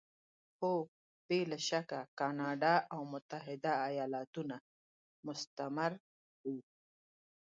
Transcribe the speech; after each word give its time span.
هو! 0.59 0.73
بې 1.27 1.39
له 1.51 1.57
شکه 1.67 1.99
کاناډا 2.19 2.75
او 2.93 3.01
متحده 3.13 3.73
ایالتونه 3.87 4.55
مستعمره 5.25 5.97
وو. 6.49 6.57